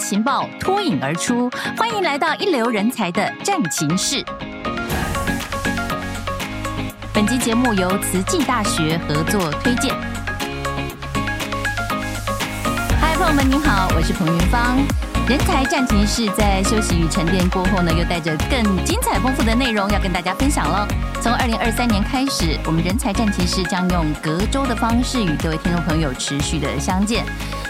[0.00, 4.24] 情报脱颖而出，欢迎来到一流人才的战情室。
[7.12, 9.94] 本集节目由慈济大学合作推荐。
[12.98, 14.78] 嗨，朋友们，您好，我是彭云芳。
[15.28, 20.88] 人才战情室在休息与沉淀过后呢，又带着更精彩丰富的内容要跟大家分享了。
[21.20, 27.24] 从二零二三年开始，我们人才战情室将用隔周的方式与各位听众朋友持续的相见。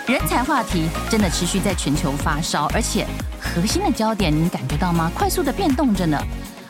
[0.06, 3.06] 人才话题真的持续在全球发烧，而且
[3.40, 5.10] 核心的焦点您感觉到吗？
[5.14, 6.18] 快速的变动着呢。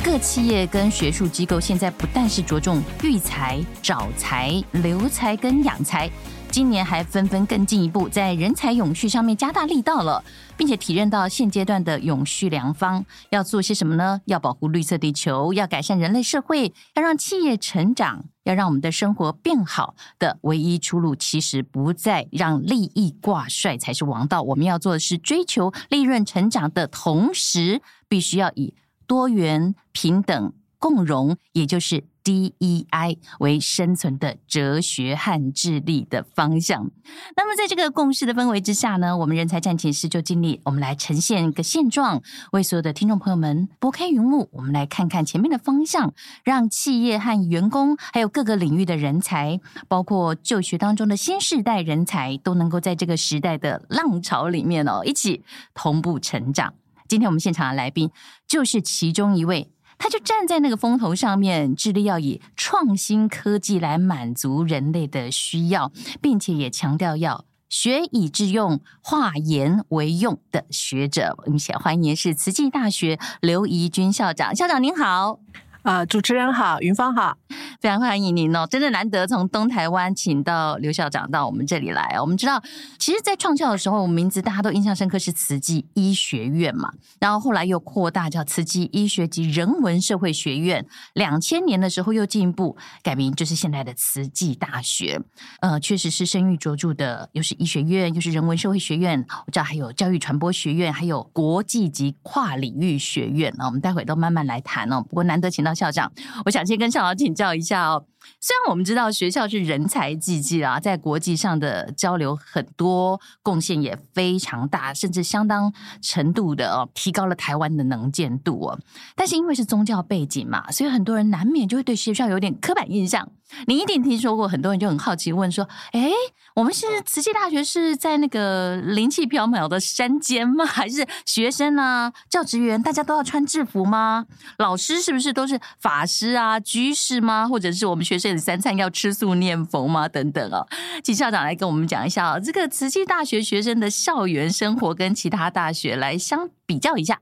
[0.02, 6.11] 各企业跟学术机构现在不但是着重育才、找才、留才跟养才。
[6.51, 10.23] 今年还纷纷更进一步，在人才永续上面加大力道了，
[10.57, 14.21] 并且体认到现阶段的永续良方要做些什么呢？
[14.24, 24.43] 要保护绿色地球，要改善人类社会，要让企业成长，要让我们的生活变好的唯一出路，其实不再让利益挂帅才是王道。
[24.43, 28.74] 我们要做的是追求利润成长的同时，必须要以
[29.07, 32.05] 多元、平等、共荣，也就是。
[32.24, 36.90] DEI 为生存的哲学和智力的方向。
[37.37, 46.12] 那么，在这个共识的氛围之下呢，我们人才战情室就尽力，我们来呈现一个现状，为所有的听众朋友们拨开云雾，我们来看看前面的方向，
[46.45, 55.43] 让企业和员工，还有各个领域的人才，包括就学当中的新世代人才，都能够在这个时代的浪潮里面哦，一起
[55.74, 56.74] 同步成长。
[57.09, 58.10] 今天我们现场的来宾
[58.46, 59.71] 就是其中一位。
[60.02, 71.37] 他就站在那个风头上面，致力要以创新科技来满足人类的需要，并且也强调要学以致用、化言为用的学者。
[71.44, 75.38] 我们先欢迎是慈济大学刘怡君校长，校长您好。
[75.83, 77.39] 啊、主持人好，云芳好，
[77.81, 78.67] 非常欢迎您哦！
[78.67, 82.19] 真的难得从东台湾请到刘校长到我们这里来。
[82.21, 82.62] 我们知道，
[82.99, 90.85] 其实，在创校的时候，我们名字大家都印象深刻是慈济医学院嘛，然后后来又扩大叫慈济医学及人文社会学院。
[91.15, 95.19] 两千年的时候又进一步改名，就是现在的慈济大学。
[95.61, 99.25] 呃，确实是声誉卓著的，又是医学院，又是人文社会学院。
[99.47, 103.51] 我知道还有教育传播学院，还有国际级跨领域学院。
[103.57, 105.01] 那我们待会都慢慢来谈哦。
[105.01, 105.70] 不过难得请到。
[105.75, 106.11] 校长，
[106.45, 108.05] 我想先跟校长请教一下哦。
[108.41, 115.73] 虽然我们知道学校是人才济济啊，在国际上的交流很多，贡献也非常大，甚至相当
[116.03, 118.79] 程度的哦，提高了台湾的能见度哦。
[119.17, 123.27] 但是因为是宗教背景嘛，所以很多人难免就会对学校有点刻板印象。
[123.67, 126.11] 你一定听说过，很多人就很好奇问说：“哎，
[126.55, 130.65] 我们是慈济大学是在那个灵气飘渺的山间吗？
[130.71, 134.27] 还是学生啊、教职员大家都要穿制服吗？
[134.59, 137.49] 老师是不是都是法师啊、居士吗？
[137.49, 140.09] 或者是我们？”学生的三餐要吃素念佛吗？
[140.09, 140.66] 等等哦，
[141.04, 147.21] 请校长来跟我们讲一下哦，这个慈济大学学生的校园生活跟其他大学来相比较一下。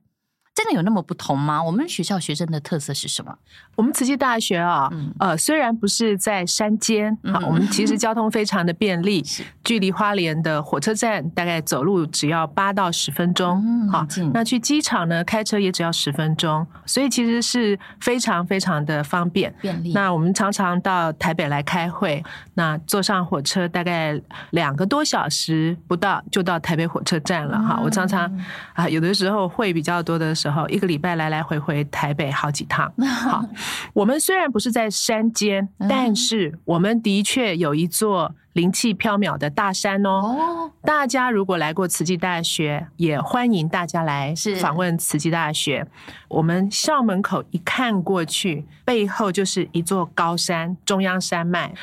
[0.59, 1.63] 真的有那么不同吗？
[1.63, 3.33] 我们学校学生的特色是什么？
[3.77, 9.23] 我们慈济大学啊，嗯、呃，虽然不是在山间，啊、嗯，我们其实交通非常的便利，
[9.63, 14.05] 距离花莲的火车站大概走路只要八到十分钟，嗯、好，
[14.35, 19.93] 那去机场呢，开车也只要十分钟，所以其实是非常非常的方便便利。
[19.93, 22.21] 那我们常常到台北来开会，
[22.55, 24.21] 那坐上火车大概
[24.51, 28.29] 两个多小时不到就到台北火车站了，哈、嗯，我常常
[28.73, 30.48] 啊，有的时候会比较多的时候。
[30.49, 32.91] 然后一个礼拜来来回回台北好几趟。
[33.05, 33.45] 好，
[33.93, 40.73] 我们虽然不是在山间，但是我们的确有一座灵气飘渺的大山哦。
[40.81, 45.87] 大家如果来过慈济大学，也欢迎大家来访问慈济大学。
[46.29, 51.75] 我们校门口一看过去，背后就是一座高山，中央山脉。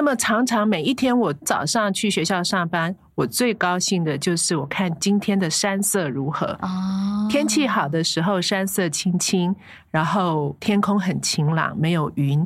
[0.00, 6.46] 那么常常每一天，我早上去学校上班，我最高兴的就是我看今天的山色如何。
[6.62, 9.54] 哦天气好的时候，山色青青，
[9.90, 12.44] 然后天空很晴朗，没有云。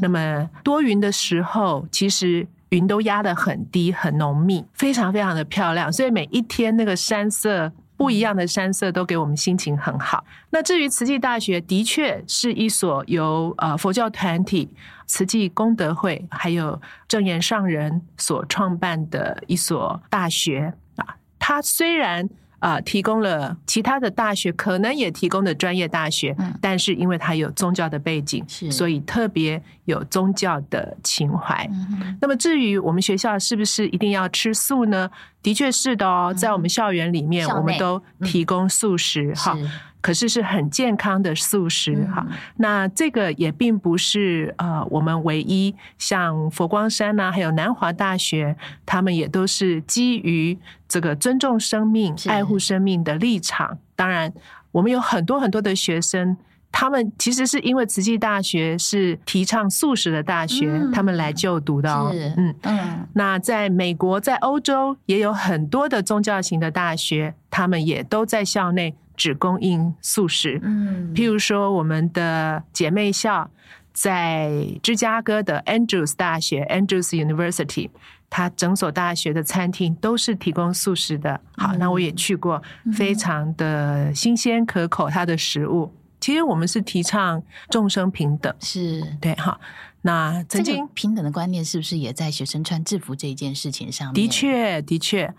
[0.00, 5.92] 那么多云的时候，其实云都压得很低，很浓密，非常非常的漂亮。
[5.92, 7.72] 所以每一天那个山色。
[8.02, 10.24] 不一样的山色都给我们心情很好。
[10.50, 14.68] 那至于慈济大学，的确是一所由呃佛教团体
[15.06, 21.14] 慈济功德会还有正言上人所创办的一所大学啊。
[21.38, 22.28] 它虽然
[22.62, 31.68] 啊、呃，提供了其他的大学可能也提供的专业大学，嗯，但是因为它有宗教的背景，所以特别有宗教的情怀。
[31.72, 32.16] 嗯。
[32.20, 35.10] 那么至于我们学校是不是一定要吃素呢？
[35.42, 39.34] 的确是的哦，在我们校园里面，我们都提供素食。
[39.34, 39.68] 哈、嗯，
[40.02, 42.26] 可是是很健康的素食哈。
[42.28, 48.54] 嗯、那这个也并不是呃我们唯一，像佛光山呐、啊，还有南华大学，
[48.84, 53.78] 他们也都是基于这个尊重生命、爱护生命的立场。
[53.96, 54.30] 当然，
[54.72, 56.36] 我们有很多很多的学生。
[56.74, 62.10] 他们其实是因为慈济大学是提倡素食的大学，嗯、他们来就读的哦。
[62.14, 63.06] 嗯嗯。
[63.12, 70.58] 那在美国、在欧洲也有很多的宗教型的大学，他们也都在校内只供应素食。
[70.64, 71.14] 嗯。
[71.14, 73.48] 譬如说，我们的姐妹校
[73.92, 77.90] 在芝加哥的 Andrews 大学 （Andrews University），
[78.28, 81.40] 它整所大学的餐厅都是提供素食的。
[81.56, 82.60] 好，嗯、那我也去过，
[82.96, 85.94] 非常的新鲜可口，它的食物。
[86.20, 87.40] 其实我们是提倡
[87.70, 89.60] 众生平等，是对哈。
[90.02, 94.14] 那曾经平等的观念是不是也在学生穿制服这一件事情上面？
[94.14, 95.32] 的确，的确，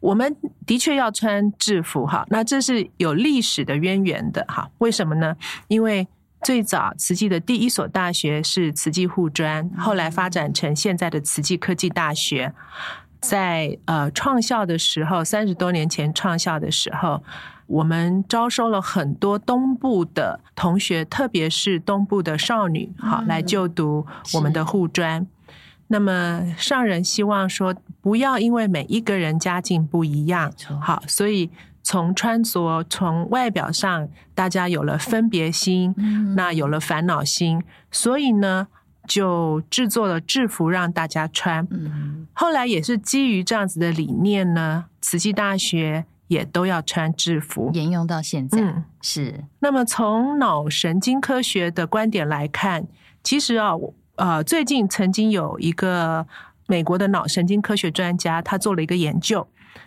[0.00, 0.36] 我们
[0.66, 2.24] 的确要穿制服哈。
[2.30, 4.70] 那这是有历史的渊源的哈。
[4.78, 5.36] 为什么呢？
[5.68, 6.06] 因为
[6.42, 12.52] 最早慈济的第一所大学是慈济护专，后来发展成现在的慈济科技大学。
[13.20, 17.22] 在呃创校的时候，三十多年前创校的时候。
[17.68, 25.26] 我们招收了很多东部的同学，特别是东部的少女，好来就读我们的护专。
[25.88, 31.50] 那么上人希望说，不要因为每一个人家境不一样，好，所以
[31.82, 35.94] 从穿着、从外表上，大家有了分别心，
[36.36, 38.68] 那有了烦恼心，所以呢，
[39.06, 41.66] 就制作了制服让大家穿。
[42.32, 46.06] 后来也是基于这样子的理念呢，慈济大学。
[46.28, 48.60] 也都要穿制服，沿用到现在。
[48.60, 49.46] 嗯，是。
[49.60, 52.86] 那么从脑神经科学的观点来看，
[53.22, 53.70] 其实啊，
[54.18, 56.26] 呃，最近曾经有一个
[56.66, 59.46] 美国的脑神经科学专家，他做了一个研究，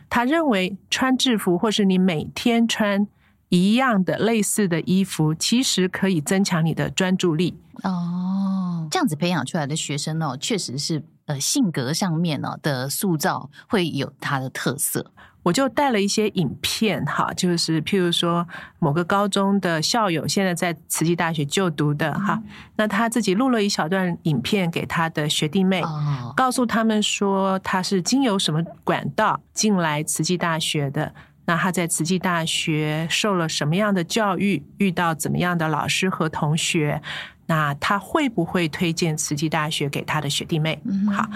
[0.10, 3.06] 他认为穿制服或是你每天穿
[3.50, 7.60] 一样的类似的衣服，其实可以增强你的专注力。
[7.83, 15.12] 哦，这样子培养出来的学生哦，确实是呃性格上面呢的塑造会有它的特色。
[15.43, 18.47] 我就带了一些影片，哈，就是譬如说
[18.79, 31.13] 某个高中的校友现在在慈济大学就读的，哈，嗯、那他自己录了一小段影片给他的学弟妹，哦、告诉他们说他是经由什么管道进来慈济大学的，
[31.45, 37.01] 那他在慈济大学受了什么样的教育，遇到怎么样的老师和同学，
[37.47, 40.79] 那他会不会推荐慈济大学给他的学弟妹？
[40.85, 41.27] 嗯、好，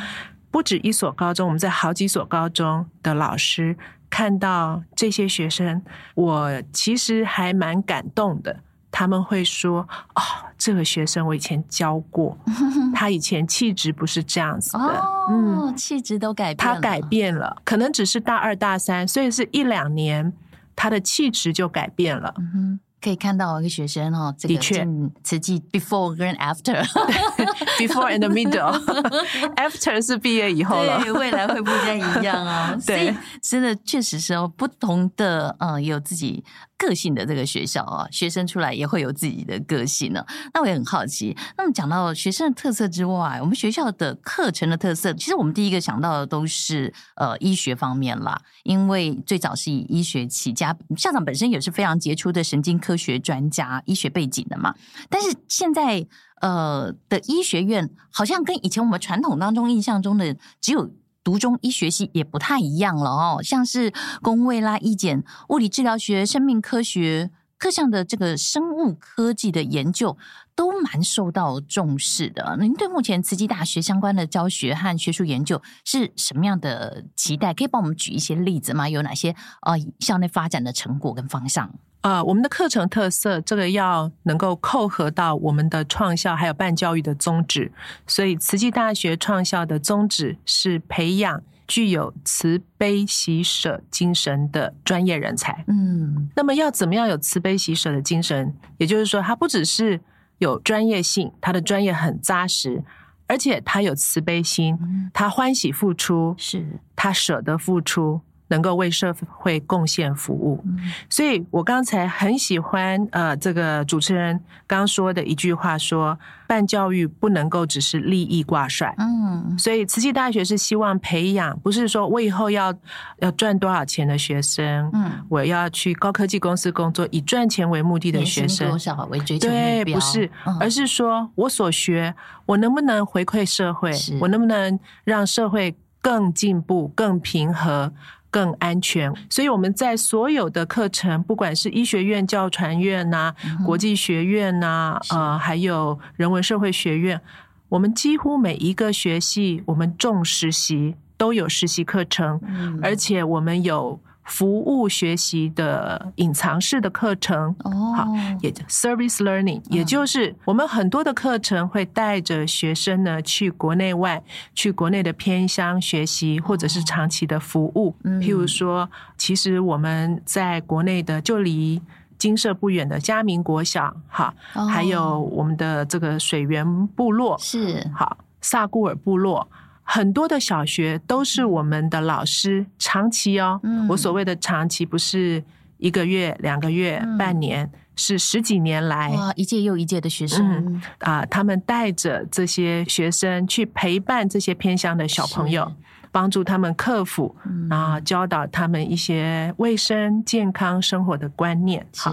[0.56, 3.76] 不止一所高中，我们在好几所高中的老师。
[4.10, 8.62] 看到这些学生，我其实还蛮感动的。
[8.90, 9.82] 他们会说
[10.16, 10.22] ：“哦，
[10.58, 12.38] 这个学生我以前教过，
[12.96, 15.28] 他以前气质不是这样子的，哦、
[15.68, 20.32] 嗯，气质都改变，他改变了，可能只是大二大三，所以是一两年，
[20.74, 22.34] 他的气质就改变了。
[22.38, 24.88] 嗯”可以看到一个学生哦，这个的确，
[25.24, 32.76] 实际 before 跟 after，before and the middle，after 是毕业以后了，对，未来会不太一样哦。
[32.84, 36.44] 对，真的确实是哦，不同的嗯，有自己。
[36.78, 40.26] 个性的这个学校啊，学生出来也会有自己的个性呢。
[40.54, 54.76] 那我也很好奇，那么讲到学生的特色之外，我们学校的课程的特色，其实我们第一个想到的都是呃医学方面啦，因为最早是以医学起家，校长本身也是非常杰出的神经科学专家，医学背景的嘛。
[55.10, 56.06] 但是现在
[56.42, 60.92] 呃的医学院，好像跟以前我们传统当中印象中的只有。
[61.26, 63.92] 读中医学系也不太一样了哦，像是
[64.22, 70.18] 公卫啦、医检、物理治疗学、生命科学各项的这个生物科技的研究
[70.56, 72.58] 都蛮受到重视的。
[72.60, 77.54] 您对目前慈济大学相关的教学和学术研究是什么样的期待？
[77.54, 78.90] 可以帮我们举一些例子吗？
[78.90, 81.74] 有哪些呃校内发展的成果跟方向？
[82.02, 87.72] 啊，我们的课程特色，这个要能够扣合到我们的创校还有办教育的宗旨，
[88.06, 95.64] 所以慈济大学创校的宗旨是培养具有慈悲喜舍精神的专业人才。
[95.68, 98.56] 嗯，那么要怎么样有慈悲喜舍的精神？
[98.78, 100.02] 也就是说，他不只是
[100.38, 102.84] 有专业性，他的专业很扎实，
[103.28, 104.78] 而且他有慈悲心，
[105.14, 108.22] 他欢喜付出，是他舍得付出。
[108.48, 110.64] 能够为社会贡献服务，
[111.10, 118.94] 所以我刚才很喜欢呃，这个主持人刚说的一句话说，办教育不能够只是利益挂帅。
[119.00, 122.72] 嗯，所以慈济大学是希望培养，不是说我以后要
[123.18, 129.84] 要赚多少钱的学生，嗯，我要去高科技公司工作，以赚钱为目的的学生，多少为追求目标？
[129.84, 132.14] 对，不是，而是说我所学，
[132.46, 133.92] 我能不能回馈社会？
[134.22, 137.92] 我能不能让社会更进步、更平和？
[138.36, 139.10] 更安全。
[139.30, 143.34] 所以我们在所有的课程，不管是医学院、教传院呐、
[143.66, 147.22] 国际学院呐、啊，呃，还有人文社会学院，
[147.70, 154.02] 我们几乎每一个学系，我们重实习，都有实习课程，嗯、而且我们有。
[154.26, 158.08] 服务学习的隐藏式的课程，哦，好，
[158.42, 164.22] 也叫 service learning，也就是我们很多的课程会带着学生呢去国内外，
[164.54, 167.96] 去国内的偏乡学习，或者是长期的服务。
[168.04, 171.80] 嗯，譬如说，其实我们在国内的就离
[172.18, 174.34] 金舍不远的嘉明国小，哈，
[174.70, 177.88] 还有我们的这个水源部落，是。
[177.94, 179.48] 好萨固尔部落。
[179.88, 185.42] 很多的小学都是我们的老师长期哦，嗯、我所谓的长期不是
[185.78, 195.72] 一个月、两个月、嗯、半年，是十几年来，哇，一届又一届的学生、嗯、啊，他们带着这些学生去陪伴这些偏乡的小朋友，
[196.12, 197.36] 帮助他们克服，
[197.70, 201.86] 然后教导他们一些卫生健康生活的观念。
[201.96, 202.12] 好，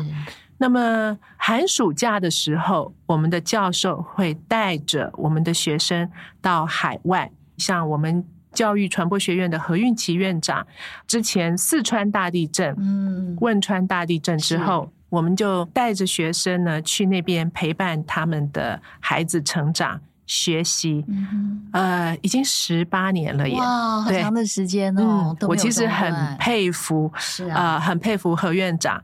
[0.58, 6.10] 那么寒暑假的时候，我们的教授会带着我们的学生
[6.42, 7.30] 到海外。
[7.62, 10.66] 像我们教育传播学院的何运琪院长，
[11.06, 25.34] 之前四川大地震，嗯，汶川大地震之后，我们就带着学生呢去那边陪伴他们的孩子成长学习，嗯、呃，已经十八年了耶，哇，很长的时间哦。
[25.40, 29.02] 嗯、我其实很佩服，是啊、呃，很佩服何院长。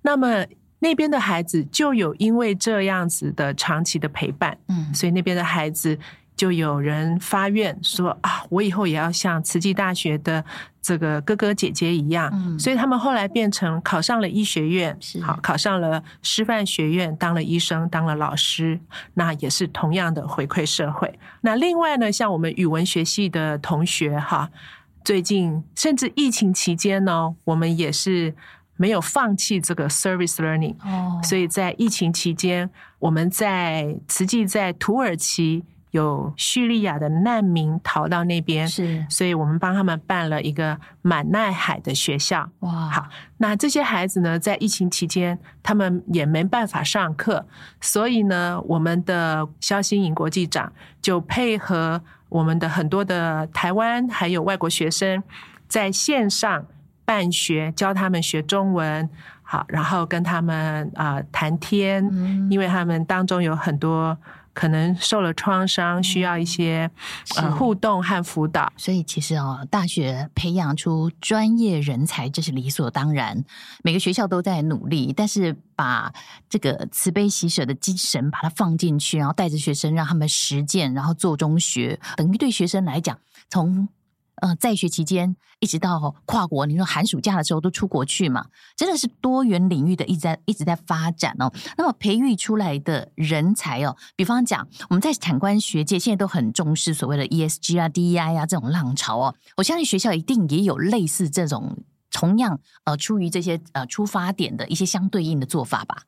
[0.00, 0.46] 那么
[0.78, 5.98] 那边的孩子就有因为这样子的长期的陪伴，嗯，所以那边的孩子。
[6.36, 10.44] 就有人发愿说啊，我以后也要像慈济大学的
[10.82, 18.78] 这个哥哥姐姐一样，嗯，所以他们后来变成考上了医学院，好考上了师范学院，当了医生，当了老师，
[19.14, 21.18] 那也是同样的回馈社会。
[21.40, 24.50] 那另外呢，像我们语文学系的同学哈，
[25.02, 28.34] 最近甚至疫情期间呢，我们也是
[28.76, 35.64] 没有放弃这个 service learning，哦，所以在疫情期间，我们在慈济在土耳其。
[35.92, 42.46] 有叙利亚的难民逃到那边，是，所以我们帮他们办了一个满奈海的学校。
[42.60, 47.46] 哇，好，那这些孩子呢，在疫情期间，他们也没办法上课，
[47.80, 55.22] 所以呢，我们的肖新颖国际长就配合我们的很多的台湾还有外国学生，
[55.66, 56.66] 在线上
[57.06, 59.08] 办学，教他们学中文，
[59.42, 64.18] 好，然后跟他们啊、呃、谈天，嗯、因为他们当中有很多。
[64.56, 66.90] 可能受了创伤，需要一些
[67.36, 68.72] 呃互动和辅导。
[68.78, 73.44] 所以其实哦，大学培养出专业人才，这是理所当然。
[73.84, 76.10] 每个学校都在努力，但是把
[76.48, 83.18] 这个慈悲喜舍的精神把它放进去，然后带着学生让他们实践，然后做中学，等于对学生来讲，
[83.50, 83.86] 从。
[84.42, 91.52] 呃，在学期间一直到跨国，你说寒暑假的时候都出国去嘛，真的是多元领域的一直在一直在发展哦。
[91.76, 101.78] 那么培育出来的人才哦，比方讲我们在产官学界现在都很重视所谓的 ESG 啊、DEI 啊这种浪潮哦，我相信学校一定也有类似这种
[102.10, 106.02] 同样呃出于这些呃出发点的一些相对应的做法吧。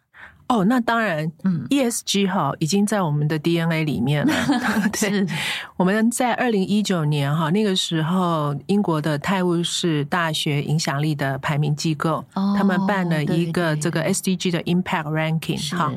[0.48, 4.32] 哦，那当然，嗯，ESG 哈已经在我们的 DNA 里面了。
[4.98, 5.26] 对，是
[5.76, 15.92] 我们在二零一九年哈那个时候，英国的泰晤士大学影响力的排名机构，哦、他们办了一个这个 SDG 的 Impact Ranking 哈。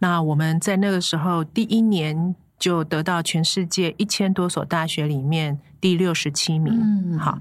[0.00, 6.74] 那我们在那个时候第一年就得到全世界一千多所大学里面第六十七名。
[6.74, 7.38] 嗯，好，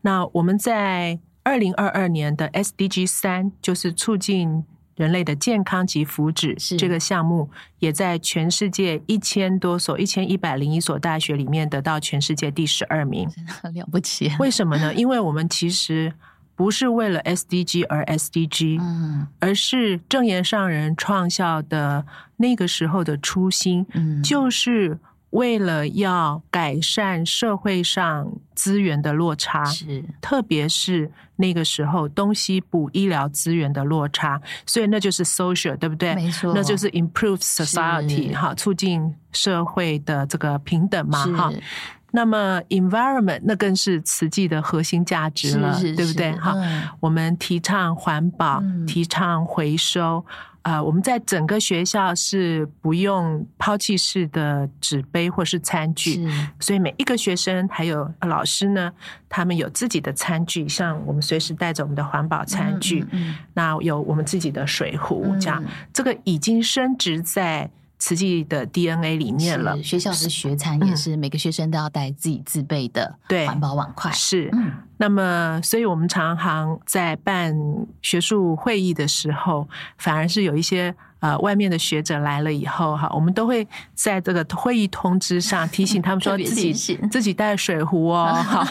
[0.00, 4.64] 那我们在二零二二年的 SDG 三就是促进。
[5.00, 14.30] 人类的健康及福祉这个项目，也在全世界一千多所、一千一百零一所大学里面得到全世界第十二名，真的很了不起。
[14.38, 14.92] 为什么呢？
[14.92, 16.12] 因为我们其实
[16.54, 22.04] 不是为了 SDG 而 SDG，嗯，而是正言上人创校的
[22.36, 24.98] 那个时候的初心，嗯，就是。
[25.30, 36.14] 为了要改善社会上资源的落差，是特别是那个时候东西部医疗资源的落差，所以那就是 social，对不对？
[36.14, 41.62] 没错，那就是 improve society，哈，促进社会的这个平等嘛，哈是。
[42.12, 46.32] 那么 environment 那更是慈济的核心价值了，是是是对不对？
[46.32, 50.24] 哈、嗯，我们提倡环保，嗯、提倡回收。
[50.62, 56.28] 啊、呃，我们在整个学校是不用抛弃式的纸杯或是餐具，
[56.60, 58.92] 所以每一个学生还有老师呢，
[59.26, 69.80] 他们有自己的餐具，像我们随时带着我们的环保餐具，嗯嗯嗯、那有我们自己的水壶，这样、嗯、这个已经升值在慈济的 DNA 里面了。
[69.80, 73.14] 学校的学餐也是每个学生都要带自己自备的
[73.46, 74.10] 环保碗筷。
[74.10, 77.54] 是，嗯、那么所以我们常常在办
[78.02, 80.92] 学术会议的时候，反而是有一些。
[81.20, 86.72] 呃，外面的学者来了以后，哈，我们都会在这个会议通知上 提醒他们说自己
[87.10, 88.66] 自己带水壶哦， 哈。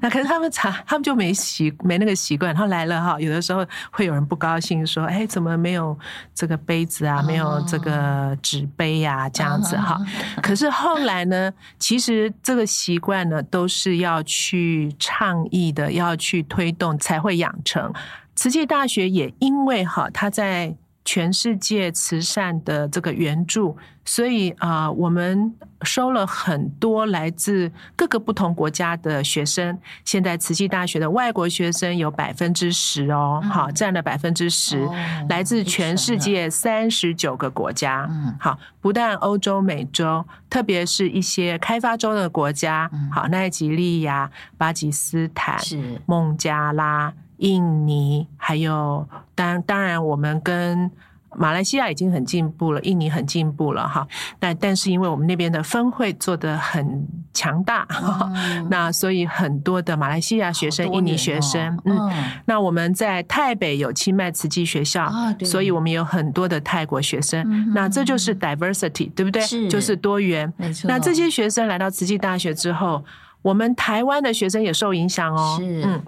[0.00, 5.96] 那可是他们常他们就没习没那个习惯，然后来了哈，有的时候会有人不高兴说，哎，怎么没有
[6.34, 10.00] 这个杯子啊，没有这个纸杯呀，这样子哈。
[10.42, 17.92] 可是后来呢，其实这个习惯呢，都是要去倡议的，要去推动才会养成。
[18.34, 20.74] 慈济大学也因为哈，他在。
[21.04, 29.76] 全世界慈善的这个援助，所以啊、呃，我们收了很多来自各个不同国家的学生。
[30.04, 34.94] 现在慈济大学的外国学生有百分之十哦，好、嗯，占了百分之十，哦、
[35.28, 38.06] 来自全世界三十九个国家。
[38.08, 45.58] 嗯，好，不但欧洲、美洲，特别是一些开发中的国家，嗯、好，奈及利亚、巴基斯坦、
[46.06, 47.12] 孟加拉。
[47.42, 50.88] 印尼，还有当当然，我们跟
[51.34, 54.06] 马来西亚已经很进步了，印尼很进步了哈。
[54.38, 62.12] 但但是因为我们那边的分会做的很强大，嗯、 那所以很多的马来西亚学生、哦、印尼学生，嗯，嗯，
[62.44, 67.44] 那我们在泰北有清迈慈济学校，哦、所以我们有很多的泰国学生。
[67.50, 69.42] 嗯、那这就是 diversity，对不对？
[69.42, 70.52] 是，就是多元。
[70.56, 70.86] 没错。
[70.86, 73.02] 那这些学生来到慈济大学之后，
[73.42, 75.56] 我们台湾的学生也受影响哦。
[75.58, 76.00] 是，嗯。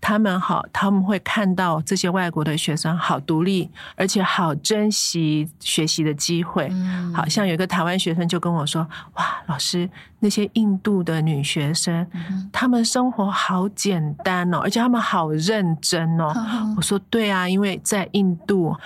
[0.00, 6.68] 他们好，他们会看到这些外国的学生好独立，而且好珍惜学习的机会。
[6.70, 9.88] 嗯、好像有一个台湾学生就跟我说：“哇，老师，
[10.20, 16.32] 那些印度的女学生，嗯、他们生活好简单哦，而且她们好认真哦。
[16.36, 18.76] 嗯”我说：“对啊，因为在印度，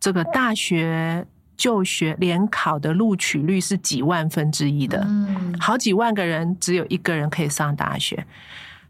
[0.00, 8.26] 这个大学就学联考的录取率是几万分之一的，嗯、好几万个人只有一个人可以上大学。”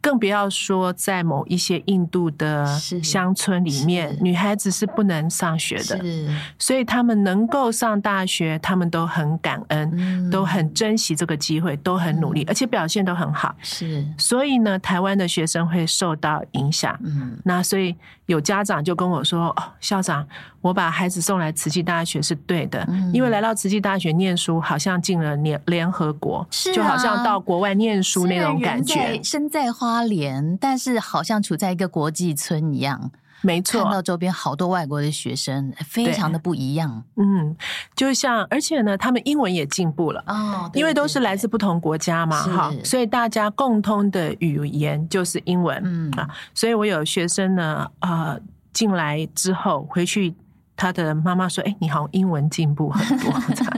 [0.05, 2.67] 更不要说在某一些印度的
[3.03, 5.99] 乡村里面，女孩子是不能上学的。
[5.99, 13.57] 是，所以他们能够上大学，他们都很感恩，嗯、都很珍惜这个机会，都很努力，嗯、而且表现都很好。
[13.63, 16.95] 是，所以呢，台湾的学生会受到影响。
[17.03, 17.97] 嗯，那所以
[18.27, 20.29] 有家长就跟我说：“哦，校长，
[20.65, 29.23] 我把孩子送来慈济大学是对的，嗯、因为来到慈济大学念书，好像进了联联合国，是啊、就好像到国外念书那种感觉。
[29.23, 33.11] 身在花。”花莲，但是好像处在一个国际村一样，
[33.43, 33.83] 没错。
[33.83, 37.05] 看到周边好多外国的学生，非常的不一样。
[37.17, 37.55] 嗯，
[37.95, 45.79] 就像，而且呢，他们英文也进步了哦，因为都是来自不同国家嘛，哈，所以大家共通的语言就是英文。
[45.85, 48.41] 嗯啊，所以我有学生呢，呃，
[48.73, 50.35] 进来之后回去。
[50.77, 53.33] 他的妈妈说：“哎，你好像英文进步很多。”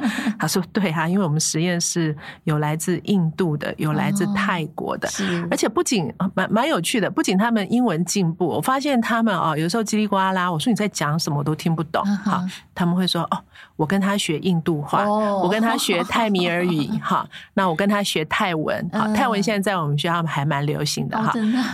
[0.38, 12.04] 他说：“对啊，因为我们实验室有来自印度的，有来自泰国的，是而且不仅蛮蛮有趣的，不仅他们英文进步，我发现他们哦，有时候叽里呱啦，我说你在讲什么，我都听不懂。
[12.24, 12.42] 好，
[12.74, 13.38] 他们会说：哦，
[13.76, 21.32] 我跟他学印度话，我跟他学泰米尔语， 哈，那我跟他学泰文，好，泰文现在在我们学校还蛮流行的哈。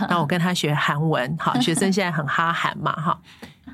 [0.09, 3.19] 那我跟他学韩文，好，学生现在很哈韩嘛，哈。”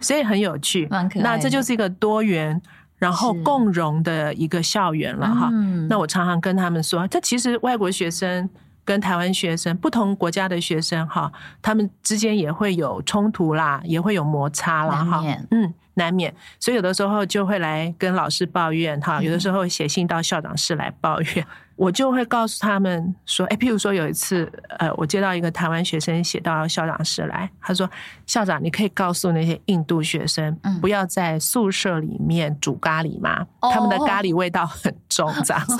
[0.01, 2.61] 所以很有趣，那这就是一个多元，
[2.97, 5.49] 然后共融的一个校园了哈。
[5.53, 8.49] 嗯、那我常常跟他们说，这其实外国学生
[8.85, 11.33] 跟台湾学生，不同国家的学生哈，
[11.63, 15.23] 他们之间也会有冲突啦，也会有摩擦啦哈。
[15.51, 15.75] 嗯。
[15.95, 21.45] 难免，所以有的时候就会来跟老师抱怨哈，有的时候写信到校长室来抱怨，
[21.79, 27.89] 我就会告诉他们说，哎，譬如说有一次，呃，我接到一个台湾学生写到校长室来，他说，
[28.27, 33.47] 校长，你可以告诉那些印度学生，不要在宿舍里面煮咖喱吗？
[33.61, 35.77] 他们的咖喱味道很重， 这样子。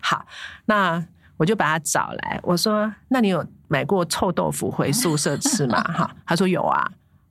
[0.00, 0.24] 好，
[0.66, 1.04] 那
[1.36, 5.82] 我就把他找来，我说，那你有买过臭豆腐回宿舍吃吗？
[5.82, 6.88] 哈，他说有啊，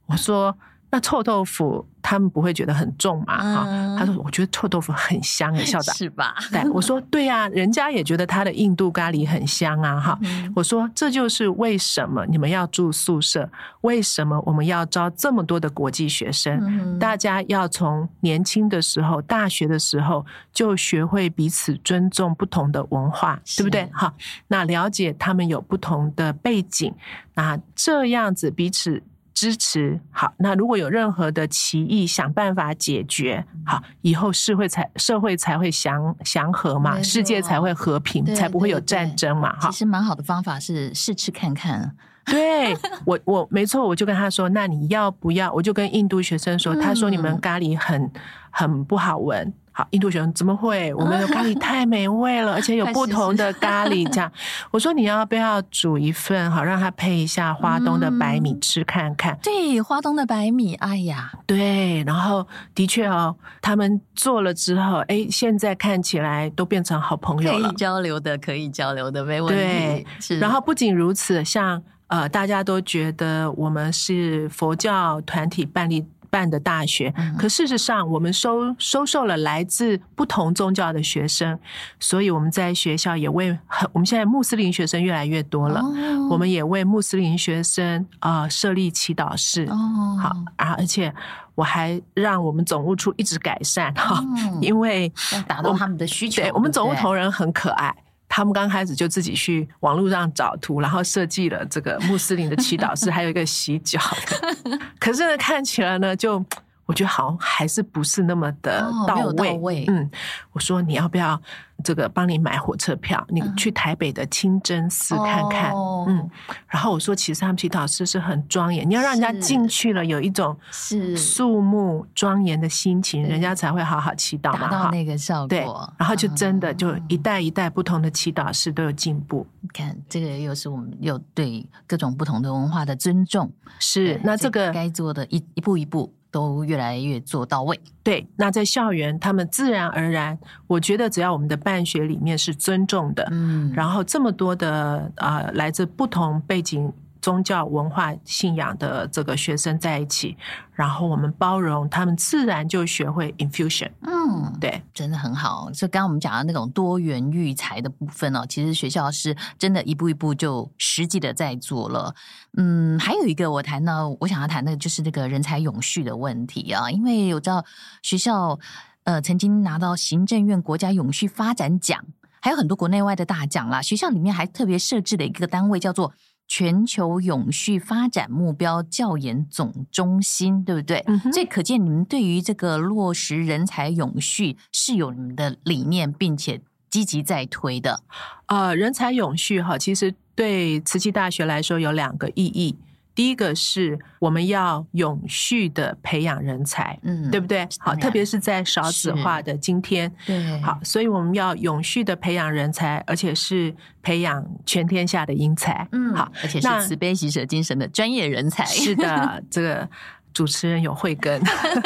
[0.07, 0.53] 我说。
[0.91, 3.37] 那臭豆腐他们不会觉得很重嘛？
[3.37, 13.47] 哈、嗯，他说：“我觉得臭豆腐很香诶，校长是吧？”对，我说：“对呀、啊，人家也觉得他的印度咖喱很香啊！”哈、嗯，我说：“这就是为什么你们要住宿舍，
[13.81, 16.57] 为什么我们要招这么多的国际学生？
[16.65, 23.85] 嗯、大家要从年轻的时候，大学的时候就学会彼此尊重不同的文化，对不对？
[23.93, 24.11] 哈，
[24.47, 26.91] 那了解他们有不同的背景，
[27.35, 29.03] 那这样子彼此。”
[29.39, 39.57] 支持好，那如果有任何的歧义，想办法解决好，以后社会才社会才会祥祥和嘛，世界才会和平，才不会有战争嘛。
[39.57, 41.95] 哈，其实蛮好的方法是试吃看看。
[42.27, 42.75] 对
[43.05, 45.49] 我，我没错，我就跟他说，那你要不要？
[45.53, 48.11] 我就跟印度学生说，他说你们咖喱很
[48.51, 49.53] 很不好闻。
[49.79, 50.93] 好，印度学生怎么会？
[50.93, 54.29] 我们的咖喱太美味了，而且有 不同的咖喱这样。
[54.71, 59.35] 我说你要不要煮一份好，让他配一下花东的白米吃看看。
[59.35, 62.03] 嗯、对，花东的白米，哎呀，对。
[62.03, 69.61] 然后的确哦，他们做了之后，哎，现在看起来都变成好朋友了，可以交流的，可以交流的，没问题。
[69.61, 70.39] 对，是。
[70.39, 76.05] 然后不仅如此，像呃，大家都觉得我们是佛教团体办理。
[76.29, 81.59] 办的大学，可事实上，我们收收受了来自不同宗教的学生，
[81.99, 85.81] 所以我们在学校也为很，我们现在穆斯林学生越来越多了，
[86.29, 91.13] 我们也为穆斯林学生啊设立祈祷室，好啊，而且
[91.55, 94.23] 我还让我们总务处一直改善哈，
[94.61, 97.95] 因为要达到他们的需求，对，我们总务同仁很可爱。
[98.29, 104.79] 他们刚开始就自己去网络上找图，然后设计了这个穆斯林的祈祷室，还有一个洗脚的。
[104.97, 106.45] 可是呢，看起来呢，就。
[106.89, 109.21] 我觉得好像还是不是那么的到位。
[109.21, 110.09] 哦、到位嗯，
[110.51, 111.39] 我说你要不要
[111.83, 113.23] 这个帮你买火车票？
[113.29, 115.71] 你去台北的清真寺看看。
[115.71, 116.27] 哦、嗯，
[116.67, 124.67] 然后我说其实他们祈祷室是很庄严，你要让人家进去了有一种是肃穆庄严的心情，人家才会好好祈祷嘛。
[124.67, 125.47] 达到那个效果。
[125.47, 125.59] 对，
[125.95, 129.45] 然后就真的就一代一代不同的祈祷室都有进步。
[129.61, 133.51] 你看，这个又是我们又对各种不同的文化的尊重。
[133.77, 136.11] 是，那这个该做的一一步一步。
[136.31, 137.79] 都越来越做到位。
[138.03, 140.37] 对，那在校园，他们自然而然，
[140.67, 146.91] 我觉得只要我们的办学里面是尊重的，嗯，然后这么多的啊、呃，来自不同背景。
[147.21, 150.37] 宗教文化信仰的这个学生在一起，
[150.73, 153.91] 然后我们包容他们，自然就学会 infusion。
[154.01, 155.69] 嗯，对，真的很好。
[155.73, 162.15] 所以刚刚我们讲的那种多元育才的部分哦，其实学校是真的一步一步就实际的在做了。
[162.57, 167.65] 嗯，还有一个我谈到，我想要谈的就是这个人才永续的问题啊，因为我知道
[168.01, 168.57] 学校
[169.03, 172.03] 呃曾经拿到行政院国家永续发展奖，
[172.39, 173.81] 还有很多国内外的大奖啦。
[173.81, 176.13] 学校里面还特别设置了一个单位叫做。
[176.49, 181.03] 全球永续发展目标教研总中心，对不对？
[181.05, 181.31] 嗯。
[181.31, 186.59] 所以可见你们对于这个落实人才永续是有你们的理念，并且
[186.89, 188.01] 积极在推的。
[188.47, 192.75] 呃，人才永续哈，其实对慈济大学来说有两个意义。
[193.19, 197.67] 第一个是我们要永续的培养人才，嗯，对不对？
[197.77, 208.63] 好，特别是在少子化的今天，对，好，所以我们要永续的培养人才，而且是培养全天下的英才，嗯，好，而且是慈悲喜舍精神的专业人才。
[208.71, 209.89] 是的， 这个
[210.31, 211.41] 主持人有慧根。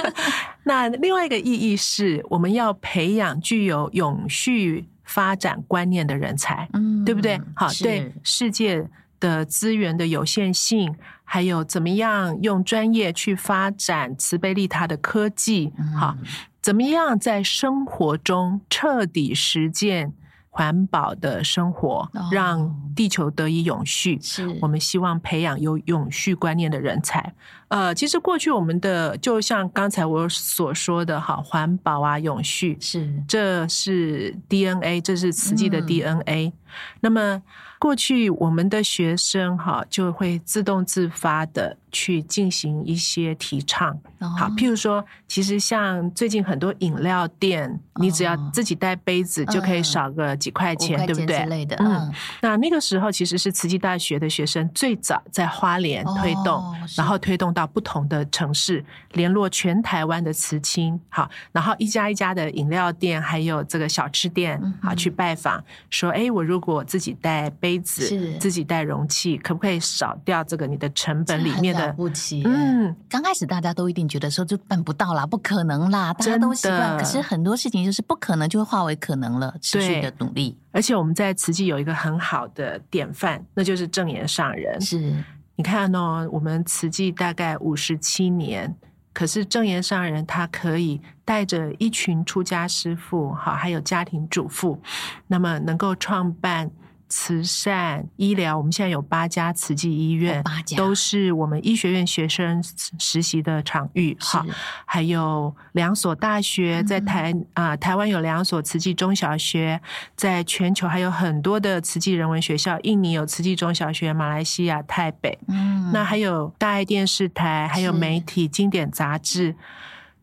[0.62, 7.42] 那另外一个意义是，我们要培养具有永续发展观念的人才，嗯，对不对？
[7.56, 8.88] 好，对世界
[9.20, 10.96] 的资源的有限性。
[11.24, 15.74] 还有怎么样用专业去发展慈悲利他的科技？
[16.00, 16.16] 好，
[16.62, 20.14] 怎么样在生活中彻底实践
[20.50, 24.20] 环保的生活，让地球得以永续？
[24.22, 27.34] 是我们希望培养有永续观念的人才。
[27.70, 36.50] 呃，其实过去我们的就像刚才我所说的，哈，环保啊，永续是，这是 DNA，这是慈济的 DNA。
[36.50, 36.54] 嗯。
[37.02, 37.42] 那么。
[37.84, 43.98] 过去我们的学生哈就会自动自发的去进行一些提倡，
[44.38, 51.44] 好，譬如说，其实像最近很多饮料店，你只要自己带杯子就可以少个几块钱，对不对？
[51.44, 56.62] 之类的，嗯，那那个时候其实是慈济大学的学生最早在花莲推动，
[56.98, 67.80] 然后推动到不同的城市，联络全台湾的慈青，好，然后一家一家的饮料店还有这个小吃店，好，去拜访，说，哎，我如果自己带杯。
[67.84, 71.83] 子自己带容器，可不可以少掉这个你的成本里面的？
[71.92, 76.98] 不起，嗯，刚开始大家都一定觉得说就办不到啦，不可能啦，大家都习惯。
[76.98, 79.54] 可是很多事情就是不可能，就会化为可能了。
[79.62, 84.80] 持续的努力，而且我们在慈济有一个很好的典范，那就是正言上人。
[84.82, 85.24] 是，
[85.56, 88.76] 你看哦，我们慈济大概五十七年，
[89.14, 94.82] 可是正言上人他可以带着一群出家师父，好，还有家庭主妇，
[95.28, 96.70] 那么能够创办。
[97.16, 102.60] 慈善医疗，我们现在有八家慈济医院，八家都是我们医学院学生
[102.98, 104.18] 实习的场域。
[104.20, 104.44] 好，
[104.84, 109.80] 还有两所大学，在台啊、嗯呃，台湾有两所慈济中小学，
[110.16, 112.80] 在全球还有很多的慈济人文学校。
[112.80, 119.56] 印尼有慈济中小学，马来西亚泰北，嗯，那还有大爱电视台，还有媒体经典杂志。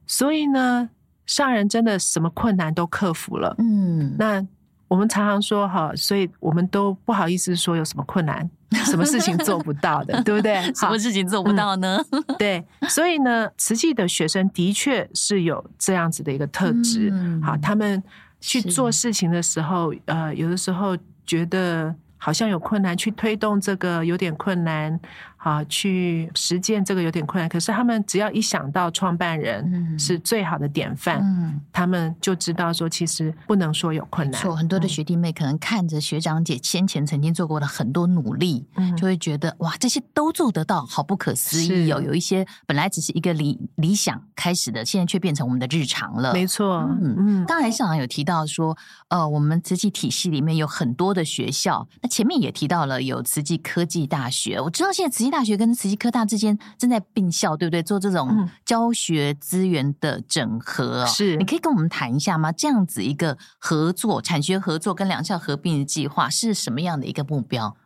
[0.08, 0.90] 所以呢，
[1.24, 3.54] 上人真的什么困难都克服了。
[3.58, 4.44] 嗯，那。
[4.90, 8.50] 我们常常说哈，所以我们都不好意思说有什么困难，
[8.84, 10.60] 什么事情做不到的，对不对？
[10.74, 12.04] 什么事情做不到呢？
[12.10, 17.10] 嗯、对，所以呢，慈济的学生的确是有这样子的一个特质。
[17.12, 18.02] 嗯、好，他们
[18.40, 21.94] 去做事情的时候，呃，有的时候觉得。
[22.22, 25.00] 好像有困难去推动这个有点困难，
[25.42, 27.48] 好去实践这个有点困难。
[27.48, 34.38] 可是他们只要一想到创办人是最好的典范，嗯，他们就知道说其实不能说有困难。
[34.38, 42.02] 错，很多的学弟妹可能看着学长姐先前曾经做过的很多努力，嗯，就会觉得哇，这些都做得到，好不可思议哦。
[42.02, 46.34] 有一些本来只是一个理理想开始的，现在却变成我们的日常了。
[46.34, 47.46] 没错，嗯嗯。
[47.46, 48.76] 刚才校长有提到说，
[49.08, 51.88] 呃，我们慈济体系里面有很多的学校。
[52.02, 57.82] 那前面也提到了有慈济科技大学，我知道现在慈济大学跟慈溪科大之间正在并校，对不对？
[57.82, 62.50] 做这种教学资源的整合，是你可以跟我们谈一下吗？
[62.52, 67.76] 这样子一个合作、产学合作跟两校合并的计划是什么样的一个目标？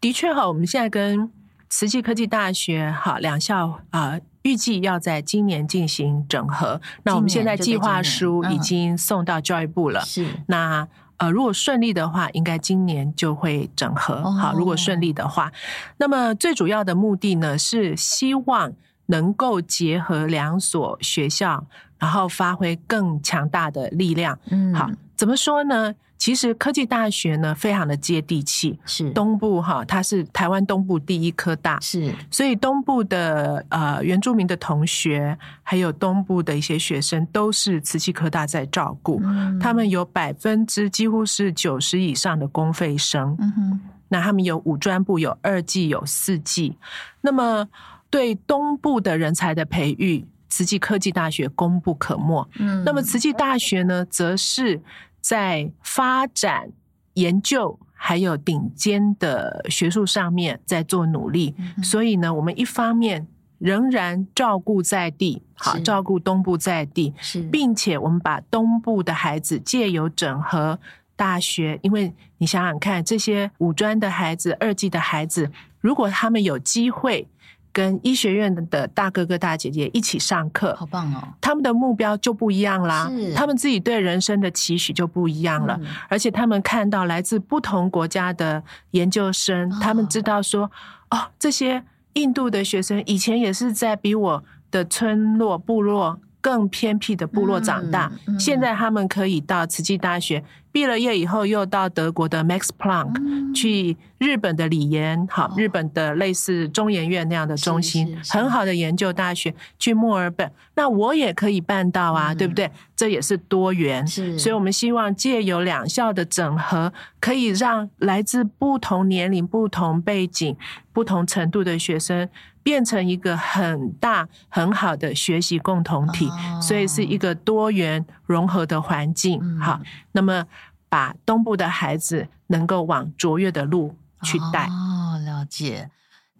[0.00, 1.30] 的确哈，我们现在跟
[1.68, 6.80] 慈济科技大学哈两校啊，预计要在今年进行整合。
[7.02, 10.88] 那我们现在计划书已经送到教育部了，是那。
[11.24, 14.30] 呃，如果顺利的话，应该今年就会整合。
[14.32, 15.50] 好，如果顺利的话，
[15.96, 18.70] 那么最主要的目的呢，是希望
[19.06, 21.64] 能够结合两所学校，
[21.98, 24.38] 然后发挥更强大的力量。
[24.50, 25.94] 嗯，好，怎么说呢？
[26.24, 29.10] 其实科技大学呢，非常的接地气，是。
[29.10, 46.78] 东部哈，它是台湾东部第一科大，是，所以东部的呃原住民的同学，还有东部的一些学生，都是慈济科大在照顾，嗯、他们有百分之几乎是九十以上的公费生，嗯哼，那他们有五专部，有二技，有四技，
[47.20, 47.68] 那么
[48.08, 54.80] 对东部的人才的培育，慈济科技大学功不可没，嗯，那么慈济大学呢，则是。
[55.24, 56.68] 在发展
[57.14, 70.78] 研究还有顶尖的学术上面在做努力，嗯、所以呢，我们一方面仍然照顾在地，好照顾东部在地，是，并且我们把东部的孩子借由整合
[71.16, 77.26] 大学，因为你想想看，这些五专的孩子、二技的孩子，如果他们有机会。
[77.74, 81.20] 跟医学院的大哥哥大姐姐一起上课，好棒哦！
[81.40, 90.70] 他们的目标就不一样啦，他们自己对人生的期许就不一样了，嗯、而且他们看到来自不同国家的研究生，哦、他们知道说，
[91.10, 91.82] 哦，这些
[92.12, 100.44] 印度的学生以前也是在比我的村落部落更偏僻的部落长大，嗯嗯、现在他们可以到慈济大学。
[100.74, 112.68] 毕了业以后，又到德国的 Max Planck、嗯、去日本的理研，好，哦、日本的类似中研院那样的中心，很好的研究大学，去墨尔本，那我也可以办到啊，嗯、对不对？
[112.96, 120.56] 这也是多元，所以我们希望借由两校的整合，可以让来自不同年龄、不同背景、
[120.92, 122.28] 不同程度的学生，
[122.62, 129.80] 变成一个很大很好的学习共同体，哦、所以是一个多元融合的环境，嗯、好，
[130.12, 130.46] 那么。
[130.86, 134.68] 把东部的孩子能够往卓越的路去带。
[134.68, 135.90] 哦，了解。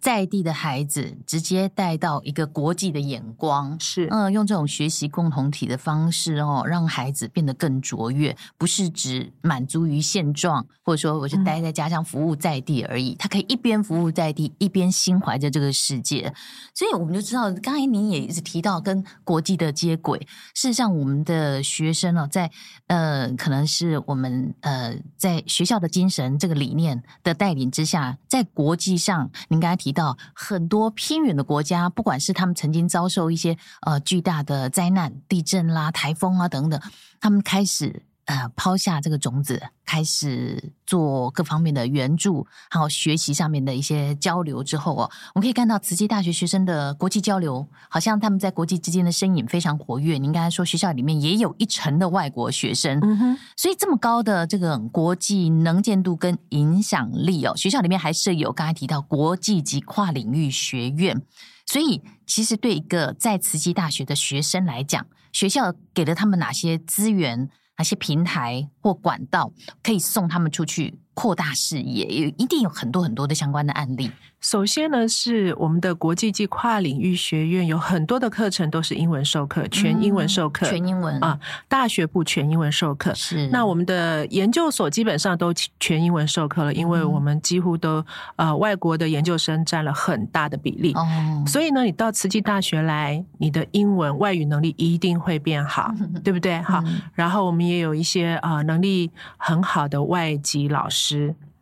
[0.05, 13.13] 在地的孩子直接带到一个国际的眼光，是嗯，用这种学习共同体的方式哦，让孩子变得更卓越，不是只满足于现状，或者说我是待在家乡服务在地而已。
[13.13, 16.31] 嗯、他可以一边服务在地，一边心怀着这个世界。
[16.75, 20.19] 所以我们就知道，刚才您也一直提到跟国际的接轨。
[20.53, 22.51] 事实上，我们的学生哦，在
[22.85, 29.94] 呃，可能是我们呃，在学校的精神这个理念的带领之下，在国际上，您刚才提。
[29.95, 36.79] 到很多偏远的国家，不管是他们曾经遭受一些呃巨大的灾难、地震啦、台风啊等等，
[37.19, 38.03] 他们开始。
[38.25, 50.17] 呃，抛下这个种子，开始做各方面的援助，还有学习上面的一些交流之后哦，我们可以看到慈济大学学生的国际交流，好像他们在国际之间的身影非常活跃。
[50.17, 61.21] 您刚才说学校里面也有一成的外国学生，嗯哼，所以这么高的这个国际能见度跟影响力哦，学校里面还设有刚才提到国际级跨领域学院，
[61.67, 67.51] 所以其实对一个在慈济大学的学生来讲，学校给了他们哪些资源？
[67.77, 69.51] 哪些平台或管道
[69.83, 72.05] 可以送他们出去扩大视野？
[72.05, 74.11] 也一定有很多很多的相关的案例。
[74.41, 83.11] 首先呢，是我们的国际级跨领域学院有很多的课程都是英文授课，全英文授课，全英文啊，大学部全英文授课。
[83.15, 90.93] 是，那我们的研究所基本上都全英文授课了，因为我们几乎都呃外国的研究生占了很大的比例。
[90.93, 95.91] 哦，所以呢，你到慈济大学来，你的英文外语能力一定会变好，
[96.23, 96.61] 对不对？
[96.61, 96.83] 好，
[97.15, 101.04] 然后我们也有一些呃能力很好的外籍老师。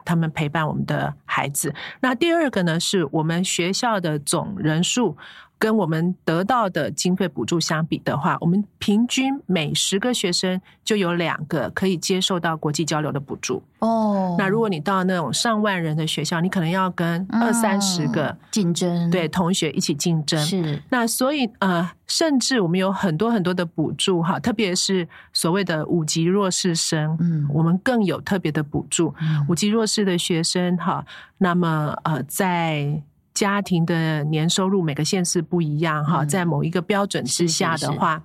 [0.05, 1.73] 他们陪伴我们的孩子。
[2.01, 5.17] 那第二个呢，是我们学校的总人数。
[5.63, 13.63] 跟我们得到的经费补助相比的话，我们平均每十个学生就有两个可以接受到国际交流的补助。
[13.79, 20.37] 哦，那如果你到那种上万人的学校，你可能要跟二三十个竞争，对同学一起竞争。
[20.41, 29.15] 是，那所以呃，甚至我们有很多很多的补助哈，特别是所谓的五级弱势生，嗯，我们更有特别的补助。
[29.47, 31.05] 五级弱势的学生哈，
[31.37, 33.01] 那么呃在。
[33.43, 38.23] 家庭的年收入每个县市不一样哈，在某一个标准之下的话，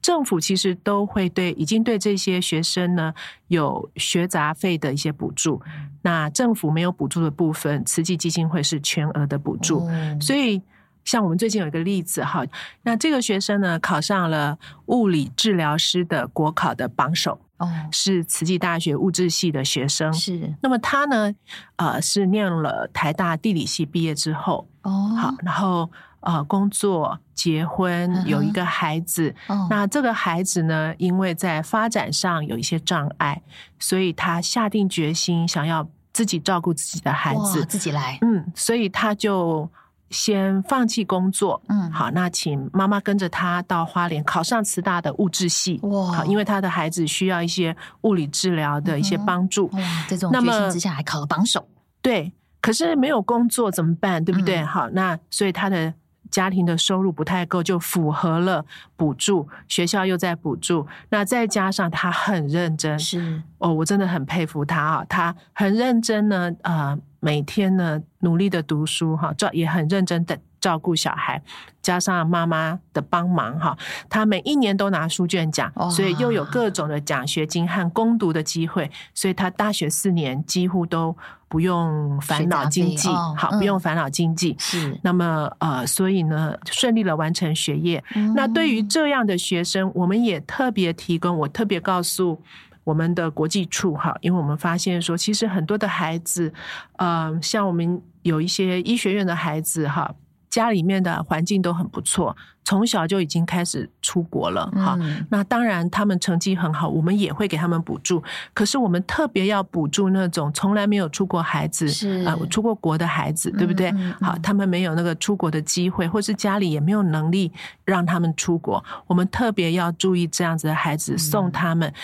[0.00, 3.12] 政府其实都会对已经对这些学生呢
[3.48, 5.60] 有学杂费的一些补助。
[6.02, 9.90] 那政府没有补助的部分，慈济基金会是全额的补助。
[10.20, 10.62] 所以，
[11.04, 12.44] 像我们最近有一个例子哈，
[12.84, 14.56] 那这个学生呢考上了
[14.86, 17.40] 物理治疗师的国考的榜首。
[17.60, 20.12] 哦，是慈济大学物质系的学生。
[20.12, 21.32] 是，那么他呢，
[21.76, 29.34] 呃，是念了台大地理系毕业之后，哦，好，然后呃，工作、结婚，有一个孩子。
[29.46, 33.42] 哦，那这个孩子呢，因为在发展上有一些障碍，
[33.78, 38.18] 所以他下定决心想要自己照顾自己的孩子，自己来。
[38.22, 39.70] 嗯，所以他就。
[40.10, 51.66] 先放弃工作，嗯，好，那请妈妈跟着他到花莲考上慈大的物质系，哇，好，因为他的孩子需要一些物理治疗的一些帮助，哇，这种决心之下还考了榜首，
[52.02, 54.24] 对，可是没有工作怎么办？
[54.24, 54.58] 对不对？
[54.58, 55.94] 嗯、好，那所以他的。
[56.30, 58.64] 家庭的收入不太够，就符合了
[58.96, 63.42] 补助，学校又在补助，那再加上他很认真，是。
[63.58, 71.42] 哦，我真的很佩服他啊，他很认真呢，呃，每天呢努力的读书哈，这也很认真的照顾小孩，
[71.80, 73.76] 加上妈妈的帮忙哈，
[74.08, 81.16] 他每一年都拿书卷奖，所以又有各种的奖学金和攻读的机会，所以他大学四年几乎都。
[81.50, 84.54] 不用烦恼经济，哦、好，不用烦恼经济。
[84.56, 88.00] 是，那么呃，所以呢，顺利的完成学业。
[88.14, 92.40] 嗯、那对于这样的学生，我们也特别提供，我特别告诉
[92.84, 96.54] 我们的国际处哈，因为我们发现说，其实很多的孩子，
[96.98, 100.14] 呃，像我们有一些医学院的孩子哈。
[100.50, 104.66] 家里面的环境都很不错，从小就已经开始出国了。
[104.72, 108.20] 哈、嗯，那当然他们成绩很好，我们也会给他们补助。
[108.52, 113.90] 可是我们特别要补助那种从来没有出过孩子，是啊、呃，出过国的孩子，对不对？
[113.90, 117.52] 嗯嗯、好，他们没有那个出国的机会，或是家里也没有能力
[117.84, 118.84] 让他们出国。
[119.06, 121.94] 我们特别要注意这样子的孩子，送他们、嗯、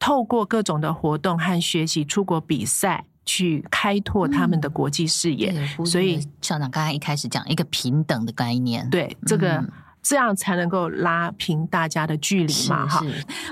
[0.00, 3.04] 透过各种的活动和学习出国比赛。
[3.24, 9.70] 去开拓他们的国际视野，嗯、所以校长刚才一开始讲一个平等的概念，对这个、嗯、
[10.02, 12.86] 这样才能够拉平大家的距离嘛。
[12.86, 13.04] 哈，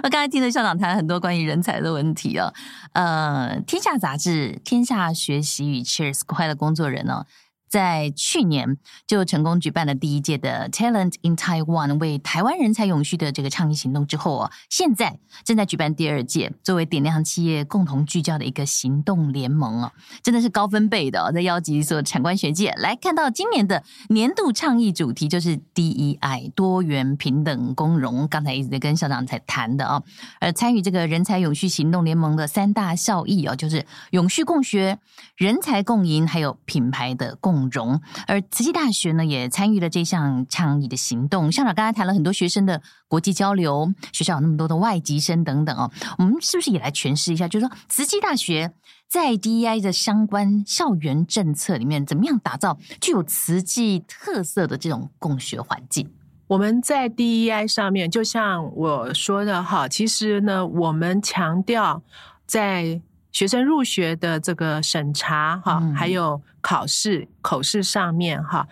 [0.02, 2.52] 我刚才听了校长谈很多关于人才的问题哦。
[2.92, 7.26] 呃，天下杂志、天下学习与 Cheers 快乐工作人哦。
[7.70, 30.02] 在去年就成功举办了第一届的 Talent in Taiwan 为台湾人才永续的这个倡议行动之后啊，现在正在举办第二届，作为点亮企业共同聚焦的一个行动联盟啊，真的是高分贝的，在邀集所有产官学界来看到今年的年度倡议主题就是 DEI 多元平等共融，刚才一直在跟校长在谈的啊，
[30.40, 34.98] 而参与这个人才永续行动联盟的三大效益啊，就是永续共学、
[35.36, 37.59] 人才共赢，还有品牌的共。
[37.68, 41.50] 融，而慈济大学呢也参与了这项倡议的行动。
[41.52, 47.48] 校长刚才谈了很多学生的国际交流，学校有那么多的外籍生等等哦，我们是不是也来诠释一下？
[47.48, 48.72] 就是说，慈济大学
[49.08, 56.10] 在 DEI 的相关校园政策里面，怎么样打造具有慈济特色的这种共学环境？
[56.46, 62.02] 我们在 DEI 上面，就像我说的哈，其实呢，我们强调
[62.46, 63.02] 在。
[63.32, 68.66] 学生入学的这个审查哈，还有考试口试上面哈，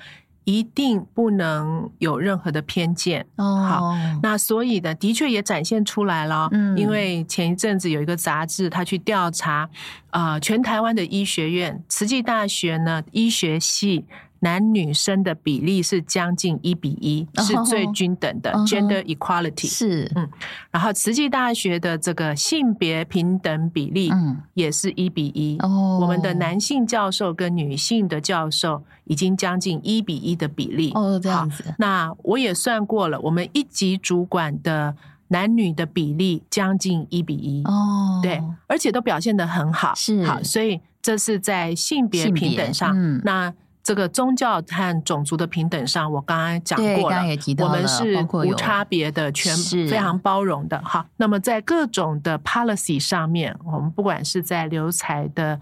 [0.45, 3.57] 一定不能有任何的偏见哦。
[3.57, 6.49] 好，那所以呢，的确也展现出来了。
[6.53, 9.69] 嗯，因为前一阵子有一个杂志，他去调查
[10.11, 14.07] 啊，全台湾的医学院，慈济大学呢医学系。
[14.41, 19.67] 男女生的比例是将近一比一，是最均等的 gender equality。
[19.67, 20.29] 是，嗯，
[20.71, 25.59] 然后慈济大学的这个性别平等比例，嗯，也是一比一。
[25.61, 30.93] 哦，我们的男性教授跟女性的教授已经将近一比一的比例。
[30.95, 31.65] 哦，这样子。
[31.79, 34.95] 那我也算过了，我们一级主管的
[35.29, 37.65] 男女的比例将近一比一。
[37.65, 39.93] 哦，对，而且都表现得很好。
[39.97, 42.93] 是，好，所以这是在性别平等上。
[42.95, 43.53] 嗯，那。
[43.89, 47.23] 这个宗教和种族的平等上，我刚刚讲过了，
[47.61, 49.57] 我们是无差别的，全
[49.89, 50.79] 非常包容的。
[50.85, 55.59] 好，那么在各种的 policy 上面，我们不管是在留才的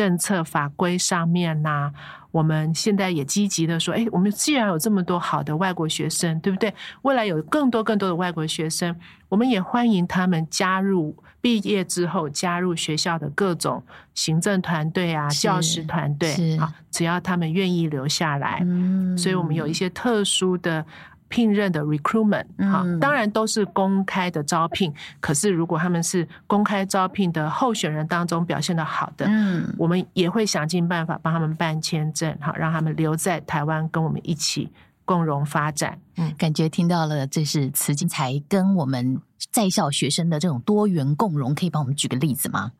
[0.00, 1.92] 政策法规上面呐、啊，
[2.30, 6.72] 我们现在也积极的说，哎，我们既然有这么多好的外国学生，对不对？
[7.02, 8.96] 未来有更多更多的外国学生，
[9.28, 13.82] 我们也欢迎他们加入，毕业之后加入学校的各种
[14.14, 18.62] 行政团队啊、教师团队啊，只要他们愿意留下来。
[18.64, 20.86] 嗯，所以我们有一些特殊的。
[21.30, 24.92] 聘任的 recruitment 哈，当然都是公开的招聘。
[25.20, 34.70] 可是如果他们是公开招聘的候选人当中表现的好的，嗯，我们也会想尽办法帮他们办签证，哈，让他们留在台湾跟我们一起
[35.10, 35.98] 共荣发展。
[36.14, 42.70] 嗯，感觉听到了，这是慈金才跟我们在校学生的这种多元共荣，可以帮我们举个例子吗？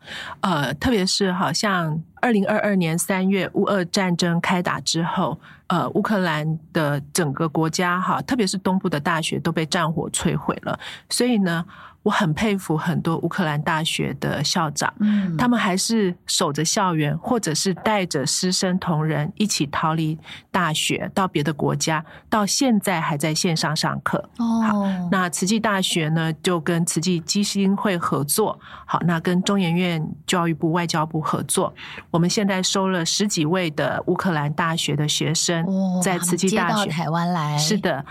[0.43, 5.41] 呃，特别是好像二零二二年三月乌俄战争开打之后。
[5.71, 10.77] 呃，乌克兰的整个国家哈，特别是东部的大学都被战火摧毁了，
[11.09, 11.65] 所以呢，
[12.03, 20.19] 我很佩服很多乌克兰大学的校长，嗯，他们还是守着校园，或者是带着师生同仁一起逃离
[20.51, 24.19] 大学，到别的国家，到现在还在线上上课。
[24.39, 31.75] 哦，好，那慈济大学呢，就跟慈济基金会合作，好，那跟中研院、教育部、外交部合作，
[32.11, 35.67] 我们现在收了十几位的乌克兰大学的学生。
[36.03, 38.05] 在慈济大学台湾来，是的。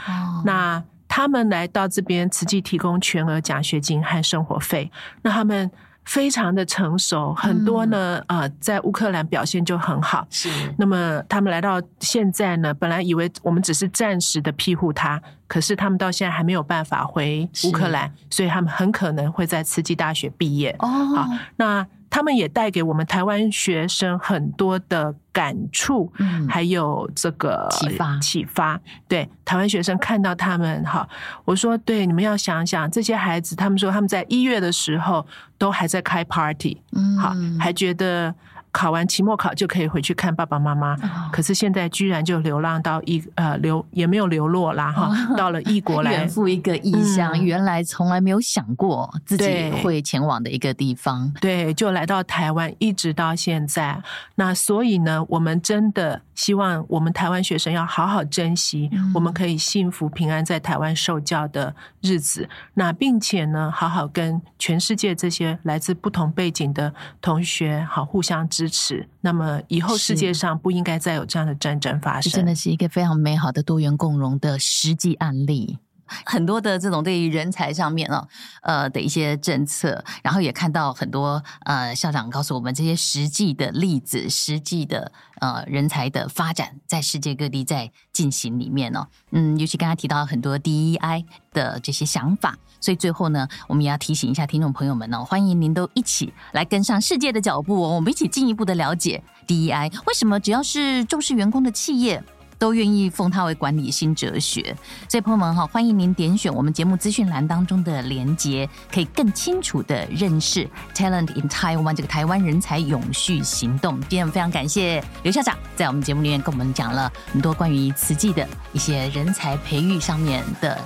[0.45, 4.89] 那他们来到这边，慈济提供全额奖学金和生活费。
[5.23, 5.69] 那他们
[6.05, 10.25] 非常的成熟，很多呢，呃，在乌克兰表现就很好。
[10.29, 10.49] 是。
[10.77, 20.73] 那么他们来到现在呢，本来以为我们只是暂时的庇护他，可是他们到现在还没有办法回乌克兰，所以他们很可能会在慈济大学毕业。
[20.79, 20.87] 哦。
[20.87, 21.85] 好，那。
[22.09, 28.19] 他们也带给我们台湾学生很多的感触，嗯，还有这个启发。
[28.19, 31.07] 启发，对台湾学生看到他们，哈，
[31.45, 35.25] 我说，对，你们要想想这些孩子，他们说他们在一月的时候
[35.57, 38.33] 都还在开 party，嗯，好，还觉得。
[38.71, 40.95] 考完期末考就可以回去看爸爸妈妈，
[41.31, 53.99] 可是现在居然就流浪到异呃流也没有流落啦哈，到了异国来，远赴一个异乡，嗯，原来从来没有想过自己会前往的一个地方，对，对，就来到台湾，一直到现在。
[54.35, 68.47] 那所以呢，我们真的希望我们台湾学生要好好珍惜我们可以幸福平安在台湾受教的日子，那并且呢，好好跟全世界这些来自不同背景的同学好互相。
[68.59, 72.29] 支持，那么以后世界上不应该再有这样的战争发生。
[72.29, 75.77] 这真的是一个非常美好的多元共融的实际案例。
[76.25, 78.27] 很多的这种对于人才上面啊，
[78.63, 89.07] 呃的一些政策，然后也看到很多呃校长告诉我们这些实际的例子，实际的呃人才的发展在世界各地在进行里面哦。
[89.31, 102.23] 嗯，尤其刚才提到很多 DEI 的这些想法，所以最后呢，我们也要提醒一下听众朋友们哦，欢迎您都一起来跟上世界的脚步哦，我们一起进一步的了解 DEI 为什么只要是重视员工的企业。
[102.59, 104.75] 都愿意奉它为管理新哲学，
[105.07, 113.99] 所以朋友们哈，欢迎您点选我们节目资讯栏当中的连接，可以更清楚的认识 Talent in Taiwan 这个台湾人才永续行动。
[114.01, 120.77] 今天非常感谢刘校长在我们节目里面跟我们讲了很多关于慈济的一些人才培育上面的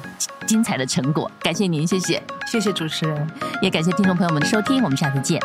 [0.46, 2.22] 精彩的成果，感谢您，谢谢，
[2.52, 3.28] 谢谢主持人，
[3.64, 5.42] 也感谢听众朋友们的收听，我们下次见。